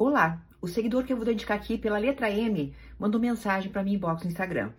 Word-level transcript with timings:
Olá, 0.00 0.40
o 0.62 0.66
seguidor 0.66 1.04
que 1.04 1.12
eu 1.12 1.16
vou 1.18 1.26
dedicar 1.26 1.52
aqui 1.52 1.76
pela 1.76 1.98
letra 1.98 2.30
M 2.30 2.74
mandou 2.98 3.20
mensagem 3.20 3.70
para 3.70 3.82
mim 3.82 3.92
inbox 3.92 4.22
no 4.22 4.30
Instagram. 4.30 4.70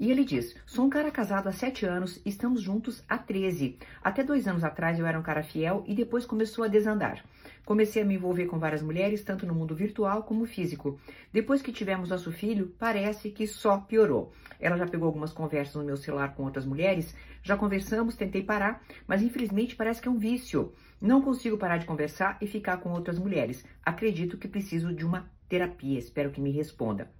E 0.00 0.12
ele 0.12 0.24
diz: 0.24 0.54
Sou 0.64 0.84
um 0.84 0.90
cara 0.90 1.10
casado 1.10 1.48
há 1.48 1.52
7 1.52 1.84
anos, 1.84 2.20
estamos 2.24 2.62
juntos 2.62 3.02
há 3.08 3.18
13. 3.18 3.76
Até 4.00 4.22
dois 4.22 4.46
anos 4.46 4.62
atrás 4.62 4.96
eu 4.96 5.06
era 5.06 5.18
um 5.18 5.22
cara 5.24 5.42
fiel 5.42 5.82
e 5.88 5.94
depois 5.94 6.24
começou 6.24 6.64
a 6.64 6.68
desandar. 6.68 7.24
Comecei 7.64 8.02
a 8.02 8.04
me 8.04 8.14
envolver 8.14 8.46
com 8.46 8.60
várias 8.60 8.80
mulheres, 8.80 9.24
tanto 9.24 9.44
no 9.44 9.52
mundo 9.52 9.74
virtual 9.74 10.22
como 10.22 10.46
físico. 10.46 11.00
Depois 11.32 11.60
que 11.60 11.72
tivemos 11.72 12.10
nosso 12.10 12.30
filho, 12.30 12.72
parece 12.78 13.30
que 13.30 13.44
só 13.44 13.78
piorou. 13.78 14.32
Ela 14.60 14.76
já 14.76 14.86
pegou 14.86 15.06
algumas 15.06 15.32
conversas 15.32 15.74
no 15.74 15.84
meu 15.84 15.96
celular 15.96 16.32
com 16.34 16.44
outras 16.44 16.64
mulheres, 16.64 17.14
já 17.42 17.56
conversamos, 17.56 18.14
tentei 18.14 18.42
parar, 18.42 18.82
mas 19.06 19.20
infelizmente 19.20 19.74
parece 19.74 20.00
que 20.00 20.06
é 20.06 20.10
um 20.10 20.16
vício. 20.16 20.72
Não 21.00 21.20
consigo 21.20 21.58
parar 21.58 21.78
de 21.78 21.86
conversar 21.86 22.38
e 22.40 22.46
ficar 22.46 22.76
com 22.78 22.90
outras 22.90 23.18
mulheres. 23.18 23.64
Acredito 23.84 24.38
que 24.38 24.46
preciso 24.46 24.94
de 24.94 25.04
uma 25.04 25.28
terapia. 25.48 25.98
Espero 25.98 26.30
que 26.30 26.40
me 26.40 26.52
responda. 26.52 27.17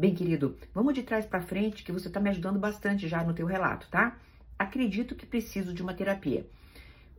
Bem, 0.00 0.14
querido, 0.14 0.56
vamos 0.72 0.94
de 0.94 1.02
trás 1.02 1.26
para 1.26 1.42
frente 1.42 1.84
que 1.84 1.92
você 1.92 2.08
está 2.08 2.18
me 2.18 2.30
ajudando 2.30 2.58
bastante 2.58 3.06
já 3.06 3.22
no 3.22 3.34
teu 3.34 3.44
relato, 3.44 3.86
tá? 3.90 4.16
Acredito 4.58 5.14
que 5.14 5.26
preciso 5.26 5.74
de 5.74 5.82
uma 5.82 5.92
terapia. 5.92 6.46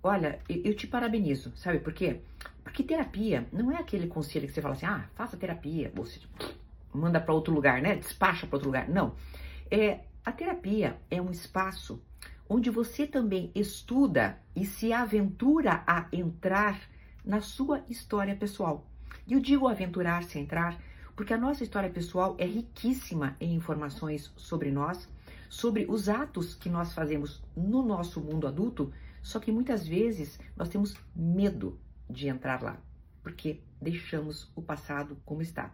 Olha, 0.02 0.40
eu 0.50 0.76
te 0.76 0.88
parabenizo, 0.88 1.56
sabe 1.56 1.78
por 1.78 1.94
quê? 1.94 2.22
Porque 2.64 2.82
terapia 2.82 3.48
não 3.54 3.72
é 3.72 3.76
aquele 3.76 4.08
conselho 4.08 4.48
que 4.48 4.54
você 4.54 4.64
fala 4.64 4.74
assim, 4.74 4.88
ah, 4.88 5.08
faça 5.14 5.38
terapia, 5.38 5.92
você 5.94 6.20
manda 6.92 7.22
para 7.22 7.36
outro 7.36 7.54
lugar, 7.54 7.84
né? 7.84 7.98
Despacha 7.98 8.48
para 8.48 8.56
outro 8.56 8.70
lugar. 8.70 8.90
Não. 8.90 9.14
É, 9.70 10.00
a 10.26 10.32
terapia 10.32 10.98
é 11.12 11.22
um 11.22 11.30
espaço 11.30 12.02
onde 12.50 12.72
você 12.72 13.06
também 13.06 13.52
estuda 13.54 14.40
e 14.56 14.66
se 14.66 14.92
aventura 14.92 15.84
a 15.86 16.08
entrar 16.12 16.82
na 17.24 17.42
sua 17.42 17.86
história 17.88 18.36
pessoal. 18.36 18.88
E 19.28 19.34
eu 19.34 19.40
digo 19.40 19.68
aventurar-se 19.68 20.40
a 20.40 20.42
entrar 20.42 20.82
porque 21.22 21.36
a 21.36 21.38
nossa 21.38 21.64
história 21.64 21.88
pessoal 21.88 22.36
é 22.40 22.46
riquíssima 22.48 23.36
em 23.40 23.54
informações 23.54 24.34
sobre 24.36 24.72
nós, 24.72 25.08
sobre 25.48 25.86
os 25.88 26.10
atos 26.10 26.56
que 26.56 26.68
nós 26.68 26.94
fazemos 26.94 27.44
no 27.56 27.84
nosso 27.84 28.20
mundo 28.20 28.48
adulto, 28.48 28.92
só 29.22 29.40
que 29.40 29.52
muitas 29.52 29.88
vezes 29.88 30.40
nós 30.58 30.68
temos 30.68 30.96
medo 31.16 31.80
de 32.10 32.28
entrar 32.28 32.64
lá, 32.64 32.82
porque 33.22 33.62
deixamos 33.80 34.52
o 34.56 34.64
passado 34.64 35.16
como 35.24 35.44
está. 35.44 35.72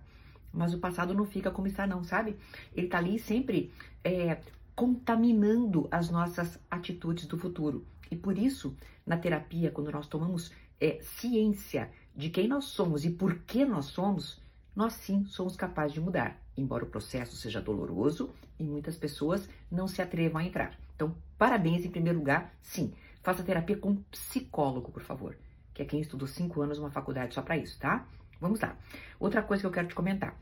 Mas 0.51 0.73
o 0.73 0.79
passado 0.79 1.13
não 1.13 1.25
fica 1.25 1.49
como 1.49 1.67
está, 1.67 1.87
não, 1.87 2.03
sabe? 2.03 2.35
Ele 2.75 2.87
está 2.87 2.97
ali 2.97 3.17
sempre 3.17 3.71
é, 4.03 4.41
contaminando 4.75 5.87
as 5.89 6.09
nossas 6.09 6.59
atitudes 6.69 7.25
do 7.25 7.37
futuro. 7.37 7.87
E 8.11 8.17
por 8.17 8.37
isso, 8.37 8.75
na 9.05 9.15
terapia, 9.15 9.71
quando 9.71 9.93
nós 9.93 10.07
tomamos 10.07 10.51
é, 10.77 10.99
ciência 11.01 11.89
de 12.13 12.29
quem 12.29 12.49
nós 12.49 12.65
somos 12.65 13.05
e 13.05 13.09
por 13.11 13.35
que 13.43 13.63
nós 13.63 13.85
somos, 13.85 14.45
nós 14.77 14.93
sim 14.93 15.25
somos 15.25 15.55
capazes 15.55 15.93
de 15.93 15.99
mudar, 15.99 16.39
embora 16.55 16.83
o 16.83 16.87
processo 16.87 17.35
seja 17.35 17.59
doloroso 17.59 18.29
e 18.59 18.63
muitas 18.63 18.95
pessoas 18.95 19.49
não 19.71 19.87
se 19.87 20.03
atrevam 20.03 20.39
a 20.39 20.43
entrar. 20.43 20.77
Então, 20.95 21.15
parabéns 21.35 21.83
em 21.83 21.89
primeiro 21.89 22.19
lugar, 22.19 22.53
sim, 22.61 22.93
faça 23.23 23.41
terapia 23.41 23.75
com 23.75 23.89
um 23.89 24.03
psicólogo, 24.11 24.91
por 24.91 25.01
favor, 25.01 25.35
que 25.73 25.81
é 25.81 25.85
quem 25.85 25.99
estudou 25.99 26.27
cinco 26.27 26.61
anos 26.61 26.77
numa 26.77 26.91
faculdade 26.91 27.33
só 27.33 27.41
para 27.41 27.57
isso, 27.57 27.79
tá? 27.79 28.07
Vamos 28.39 28.59
lá. 28.59 28.77
Outra 29.19 29.41
coisa 29.41 29.61
que 29.61 29.65
eu 29.65 29.71
quero 29.71 29.87
te 29.87 29.95
comentar. 29.95 30.39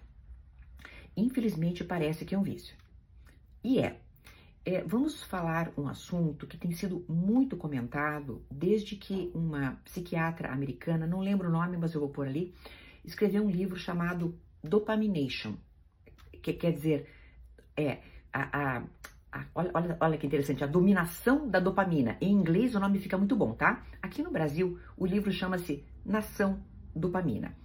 Infelizmente 1.16 1.86
parece 1.86 2.26
que 2.26 2.36
é 2.36 2.38
um 2.38 2.44
vício. 2.44 2.76
E 3.64 3.80
é 3.80 4.02
é, 4.66 4.84
vamos 4.84 5.24
falar 5.24 5.72
um 5.78 5.88
assunto 5.88 6.48
que 6.48 6.58
tem 6.58 6.72
sido 6.72 7.06
muito 7.08 7.56
comentado 7.56 8.44
desde 8.50 8.96
que 8.96 9.32
uma 9.34 9.80
psiquiatra 9.86 10.52
americana, 10.52 11.06
não 11.06 11.20
lembro 11.20 11.48
o 11.48 11.52
nome, 11.52 11.78
mas 11.78 11.94
eu 11.94 12.02
vou 12.02 12.10
pôr 12.10 12.28
ali, 12.28 12.54
escreveu 13.06 13.44
um 13.44 13.50
livro 13.50 13.78
chamado 13.78 14.38
Dopamination, 14.64 15.56
que 16.42 16.54
quer 16.54 16.74
dizer, 16.74 17.10
é, 17.78 18.00
a, 18.34 18.78
a, 18.78 18.84
a, 19.32 19.46
olha, 19.54 19.98
olha, 20.00 20.18
que 20.18 20.28
interessante, 20.28 20.64
a 20.64 20.68
dominação 20.68 21.48
da 21.48 21.60
dopamina. 21.60 22.18
Em 22.20 22.32
inglês 22.32 22.76
o 22.76 22.80
nome 22.80 23.00
fica 23.00 23.18
muito 23.18 23.36
bom, 23.36 23.54
tá? 23.54 23.86
Aqui 24.02 24.22
no 24.22 24.32
Brasil, 24.32 24.80
o 24.98 25.06
livro 25.06 25.32
chama-se 25.32 25.84
Nação 26.06 26.64
Dopamina. 26.96 27.56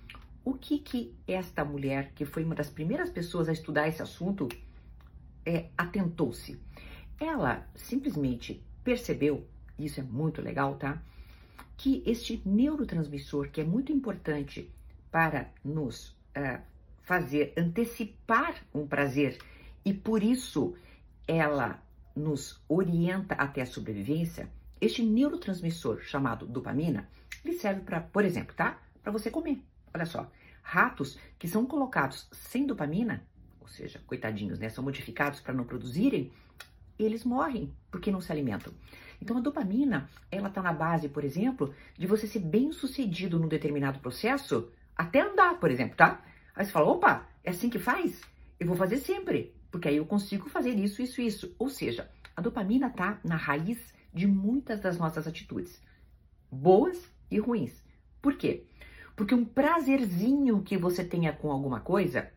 O 0.45 0.55
que 0.55 0.79
que 0.79 1.15
esta 1.27 1.65
mulher, 1.65 2.13
que 2.15 2.25
foi 2.25 2.45
uma 2.45 2.55
das 2.55 2.71
primeiras 2.71 3.11
pessoas 3.11 3.49
a 3.49 3.53
estudar 3.53 3.89
esse 3.89 4.03
assunto, 4.03 4.49
é, 5.45 5.69
atentou-se? 5.77 6.59
Ela 7.19 7.69
simplesmente 7.75 8.65
percebeu, 8.83 9.47
isso 9.79 10.01
é 10.01 10.03
muito 10.03 10.41
legal, 10.41 10.77
tá? 10.77 11.03
Que 11.77 12.03
este 12.07 12.43
neurotransmissor, 12.47 13.51
que 13.51 13.61
é 13.61 13.65
muito 13.65 13.93
importante 13.93 14.71
para 15.11 15.51
nos 15.65 16.11
uh, 16.37 16.61
fazer 17.03 17.53
antecipar 17.57 18.55
um 18.75 18.87
prazer 18.87 19.39
e 19.85 19.93
por 19.93 20.23
isso 20.23 20.75
ela 21.27 21.83
nos 22.15 22.63
orienta 22.69 23.35
até 23.35 23.63
a 23.63 23.67
sobrevivência, 23.67 24.49
este 24.81 25.03
neurotransmissor 25.03 26.01
chamado 26.03 26.47
dopamina, 26.47 27.09
ele 27.45 27.55
serve 27.55 27.83
para, 27.83 28.01
por 28.01 28.25
exemplo, 28.25 28.55
tá? 28.55 28.79
Para 29.03 29.13
você 29.13 29.31
comer. 29.31 29.63
Olha 29.95 30.07
só, 30.07 30.31
ratos 30.63 31.19
que 31.39 31.49
são 31.49 31.67
colocados 31.67 32.29
sem 32.33 32.67
dopamina, 32.67 33.25
ou 33.61 33.69
seja, 33.69 34.01
coitadinhos, 34.07 34.59
né, 34.59 34.69
são 34.69 34.85
modificados 34.85 35.41
para 35.41 35.55
não 35.55 35.65
produzirem, 35.65 36.31
eles 36.99 37.25
morrem 37.25 37.73
porque 37.91 38.11
não 38.11 38.21
se 38.21 38.31
alimentam. 38.31 38.73
Então 39.21 39.37
a 39.37 39.41
dopamina, 39.41 40.09
ela 40.31 40.49
está 40.49 40.63
na 40.63 40.73
base, 40.73 41.09
por 41.09 41.25
exemplo, 41.25 41.75
de 41.97 42.07
você 42.07 42.27
ser 42.27 42.41
bem 42.41 42.73
sucedido 42.73 43.39
num 43.39 43.49
determinado 43.49 43.99
processo, 44.01 44.71
até 44.97 45.21
andar, 45.21 45.59
por 45.59 45.71
exemplo, 45.71 45.97
tá? 45.97 46.23
Aí 46.55 46.65
você 46.65 46.73
fala, 46.73 46.91
opa, 46.91 47.27
é 47.43 47.51
assim 47.51 47.71
que 47.71 47.79
faz? 47.79 48.21
Eu 48.59 48.67
vou 48.67 48.77
fazer 48.77 48.99
sempre, 48.99 49.55
porque 49.71 49.89
aí 49.89 49.97
eu 49.97 50.07
consigo 50.07 50.49
fazer 50.49 50.75
isso, 50.75 51.01
isso, 51.01 51.21
isso. 51.21 51.55
Ou 51.59 51.69
seja, 51.69 52.11
a 52.37 52.41
dopamina 52.41 52.89
está 52.89 53.19
na 53.25 53.37
raiz 53.37 53.93
de 54.13 54.27
muitas 54.27 54.81
das 54.81 54.99
nossas 54.99 55.27
atitudes, 55.27 55.81
boas 56.51 57.11
e 57.31 57.39
ruins. 57.39 57.83
Por 58.21 58.37
quê? 58.37 58.67
Porque 59.17 59.35
um 59.35 59.45
prazerzinho 59.45 60.63
que 60.63 60.77
você 60.77 61.05
tenha 61.05 61.33
com 61.33 61.51
alguma 61.51 61.81
coisa 61.81 62.31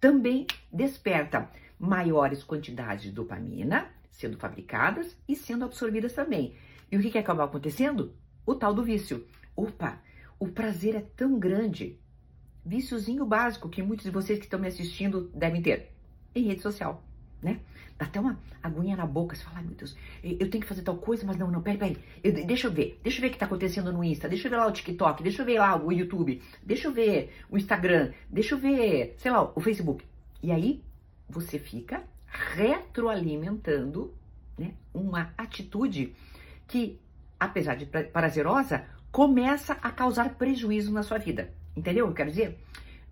também 0.00 0.46
desperta 0.72 1.50
maiores 1.78 2.44
quantidades 2.44 3.04
de 3.04 3.12
dopamina 3.12 3.90
sendo 4.14 4.38
fabricadas 4.38 5.16
e 5.28 5.34
sendo 5.34 5.64
absorvidas 5.64 6.12
também. 6.12 6.56
E 6.90 6.96
o 6.96 7.00
que, 7.00 7.10
que 7.10 7.18
acaba 7.18 7.44
acontecendo? 7.44 8.14
O 8.46 8.54
tal 8.54 8.72
do 8.72 8.84
vício. 8.84 9.26
Opa, 9.56 10.00
o 10.38 10.48
prazer 10.48 10.94
é 10.94 11.00
tão 11.16 11.38
grande. 11.38 11.98
Víciozinho 12.64 13.26
básico 13.26 13.68
que 13.68 13.82
muitos 13.82 14.04
de 14.04 14.10
vocês 14.10 14.38
que 14.38 14.46
estão 14.46 14.58
me 14.58 14.68
assistindo 14.68 15.30
devem 15.34 15.60
ter 15.60 15.92
em 16.34 16.44
rede 16.44 16.62
social, 16.62 17.02
né? 17.42 17.60
Dá 17.98 18.06
até 18.06 18.18
uma 18.18 18.38
aguinha 18.62 18.96
na 18.96 19.06
boca, 19.06 19.36
você 19.36 19.44
fala, 19.44 19.58
ai 19.58 19.64
meu 19.64 19.74
Deus, 19.74 19.96
eu 20.22 20.50
tenho 20.50 20.62
que 20.62 20.66
fazer 20.66 20.82
tal 20.82 20.96
coisa, 20.96 21.24
mas 21.24 21.36
não, 21.36 21.48
não, 21.50 21.62
peraí, 21.62 21.78
peraí, 21.78 21.96
eu, 22.24 22.32
deixa 22.44 22.66
eu 22.66 22.72
ver, 22.72 22.98
deixa 23.02 23.18
eu 23.18 23.22
ver 23.22 23.28
o 23.28 23.30
que 23.30 23.38
tá 23.38 23.46
acontecendo 23.46 23.92
no 23.92 24.02
Insta, 24.02 24.28
deixa 24.28 24.48
eu 24.48 24.50
ver 24.50 24.56
lá 24.56 24.66
o 24.66 24.72
TikTok, 24.72 25.22
deixa 25.22 25.42
eu 25.42 25.46
ver 25.46 25.58
lá 25.58 25.76
o 25.76 25.92
YouTube, 25.92 26.42
deixa 26.62 26.88
eu 26.88 26.92
ver 26.92 27.32
o 27.48 27.56
Instagram, 27.56 28.12
deixa 28.28 28.54
eu 28.54 28.58
ver, 28.58 29.14
sei 29.18 29.30
lá, 29.30 29.52
o 29.54 29.60
Facebook. 29.60 30.04
E 30.42 30.50
aí, 30.50 30.82
você 31.28 31.58
fica 31.58 32.02
retroalimentando 32.26 34.12
né, 34.58 34.74
uma 34.92 35.32
atitude 35.38 36.14
que, 36.66 36.98
apesar 37.38 37.76
de 37.76 37.86
prazerosa, 37.86 38.84
começa 39.14 39.74
a 39.74 39.92
causar 39.92 40.30
prejuízo 40.30 40.92
na 40.92 41.04
sua 41.04 41.18
vida. 41.18 41.54
Entendeu? 41.76 42.08
Eu 42.08 42.12
quero 42.12 42.30
dizer, 42.30 42.58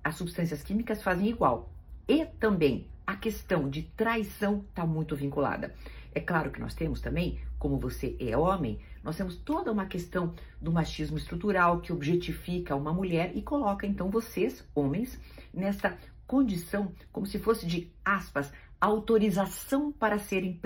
as 0.03 0.17
substâncias 0.17 0.61
químicas 0.61 1.01
fazem 1.01 1.29
igual. 1.29 1.73
E 2.09 2.25
também 2.27 2.89
a 3.07 3.15
questão 3.15 3.71
de 3.71 3.83
traição 3.83 4.65
está 4.69 4.85
muito 4.85 5.15
vinculada. 5.15 5.73
É 6.13 6.19
claro 6.19 6.51
que 6.51 6.59
nós 6.59 6.75
temos 6.75 7.01
também, 7.01 7.39
como 7.57 7.79
você 7.79 8.17
é 8.19 8.37
homem, 8.37 8.81
nós 9.05 9.17
temos 9.17 9.37
toda 9.37 9.71
uma 9.71 9.87
questão 9.87 10.35
do 10.61 10.73
machismo 10.73 11.17
estrutural 11.17 11.81
que 11.81 11.93
objetifica 11.93 12.75
uma 12.75 12.93
mulher 12.93 13.31
e 13.37 13.41
coloca 13.41 13.87
então 13.87 14.11
vocês, 14.11 14.69
homens, 14.75 15.21
nesta 15.55 15.97
condição 16.27 16.93
como 17.13 17.27
se 17.27 17.39
fosse 17.39 17.65
de 17.65 17.93
aspas 18.05 18.53
autorização 18.81 19.93
para 19.93 20.19
serem 20.19 20.61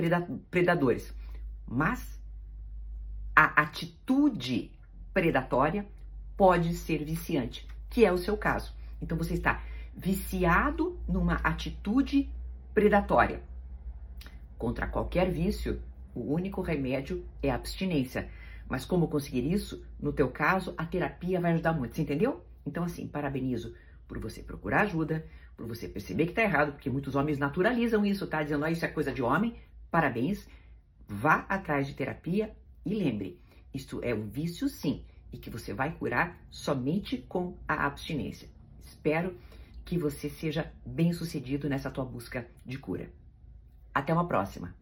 predadores. 0.50 1.14
Mas 1.68 2.18
a 3.34 3.60
atitude 3.60 4.74
predatória 5.16 5.86
pode 6.36 6.74
ser 6.74 7.02
viciante, 7.02 7.66
que 7.88 8.04
é 8.04 8.12
o 8.12 8.18
seu 8.18 8.36
caso. 8.36 8.74
Então 9.00 9.16
você 9.16 9.32
está 9.32 9.62
viciado 9.96 11.00
numa 11.08 11.36
atitude 11.36 12.28
predatória. 12.74 13.40
Contra 14.58 14.86
qualquer 14.86 15.30
vício, 15.30 15.80
o 16.14 16.34
único 16.34 16.60
remédio 16.60 17.24
é 17.42 17.50
a 17.50 17.54
abstinência. 17.54 18.28
Mas 18.68 18.84
como 18.84 19.08
conseguir 19.08 19.50
isso? 19.50 19.82
No 19.98 20.12
teu 20.12 20.28
caso, 20.28 20.74
a 20.76 20.84
terapia 20.84 21.40
vai 21.40 21.54
ajudar 21.54 21.72
muito, 21.72 21.96
você 21.96 22.02
entendeu? 22.02 22.44
Então 22.66 22.84
assim, 22.84 23.08
parabenizo 23.08 23.74
por 24.06 24.18
você 24.18 24.42
procurar 24.42 24.82
ajuda, 24.82 25.24
por 25.56 25.66
você 25.66 25.88
perceber 25.88 26.26
que 26.26 26.32
está 26.32 26.42
errado, 26.42 26.72
porque 26.72 26.90
muitos 26.90 27.14
homens 27.14 27.38
naturalizam 27.38 28.04
isso, 28.04 28.26
tá? 28.26 28.42
Dizendo, 28.42 28.66
ah, 28.66 28.70
isso 28.70 28.84
é 28.84 28.88
coisa 28.88 29.14
de 29.14 29.22
homem. 29.22 29.56
Parabéns, 29.90 30.46
vá 31.08 31.46
atrás 31.48 31.86
de 31.86 31.94
terapia 31.94 32.54
e 32.84 32.94
lembre, 32.94 33.40
isso 33.76 34.00
é 34.02 34.14
um 34.14 34.26
vício 34.26 34.68
sim, 34.68 35.04
e 35.32 35.38
que 35.38 35.50
você 35.50 35.72
vai 35.72 35.94
curar 35.94 36.40
somente 36.50 37.18
com 37.18 37.56
a 37.68 37.86
abstinência. 37.86 38.48
espero 38.80 39.36
que 39.84 39.96
você 39.96 40.28
seja 40.28 40.72
bem 40.84 41.12
sucedido 41.12 41.68
nessa 41.68 41.90
tua 41.90 42.04
busca 42.04 42.48
de 42.64 42.76
cura. 42.76 43.08
Até 43.94 44.12
uma 44.12 44.26
próxima! 44.26 44.74